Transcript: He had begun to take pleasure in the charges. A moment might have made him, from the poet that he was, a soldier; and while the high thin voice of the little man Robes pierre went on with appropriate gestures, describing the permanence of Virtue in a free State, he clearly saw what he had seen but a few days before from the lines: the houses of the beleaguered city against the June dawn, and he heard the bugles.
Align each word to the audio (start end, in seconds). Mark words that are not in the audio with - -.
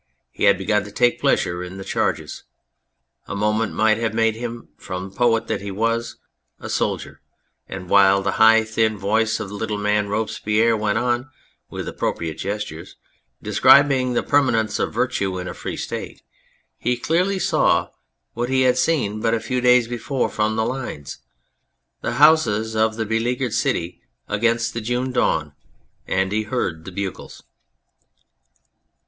He 0.31 0.45
had 0.45 0.57
begun 0.57 0.83
to 0.85 0.91
take 0.91 1.21
pleasure 1.21 1.63
in 1.63 1.77
the 1.77 1.83
charges. 1.83 2.41
A 3.27 3.35
moment 3.35 3.71
might 3.75 3.99
have 3.99 4.15
made 4.15 4.33
him, 4.33 4.69
from 4.75 5.03
the 5.11 5.15
poet 5.15 5.45
that 5.45 5.61
he 5.61 5.69
was, 5.69 6.15
a 6.59 6.69
soldier; 6.71 7.21
and 7.69 7.87
while 7.87 8.23
the 8.23 8.37
high 8.41 8.63
thin 8.63 8.97
voice 8.97 9.39
of 9.39 9.49
the 9.49 9.53
little 9.53 9.77
man 9.77 10.09
Robes 10.09 10.39
pierre 10.39 10.75
went 10.75 10.97
on 10.97 11.29
with 11.69 11.87
appropriate 11.87 12.39
gestures, 12.39 12.95
describing 13.43 14.13
the 14.13 14.23
permanence 14.23 14.79
of 14.79 14.91
Virtue 14.91 15.37
in 15.37 15.47
a 15.47 15.53
free 15.53 15.77
State, 15.77 16.23
he 16.79 16.97
clearly 16.97 17.37
saw 17.37 17.89
what 18.33 18.49
he 18.49 18.61
had 18.61 18.79
seen 18.79 19.21
but 19.21 19.35
a 19.35 19.39
few 19.39 19.61
days 19.61 19.87
before 19.87 20.29
from 20.29 20.55
the 20.55 20.65
lines: 20.65 21.19
the 22.01 22.13
houses 22.13 22.75
of 22.75 22.95
the 22.95 23.05
beleaguered 23.05 23.53
city 23.53 24.01
against 24.27 24.73
the 24.73 24.81
June 24.81 25.11
dawn, 25.11 25.53
and 26.07 26.31
he 26.31 26.41
heard 26.41 26.85
the 26.85 26.91
bugles. 26.91 27.43